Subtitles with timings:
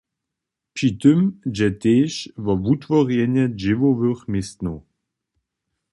[0.73, 1.19] Při tym
[1.55, 2.11] dźe tež
[2.43, 4.79] wo wutworjenje dźěłowych městnow.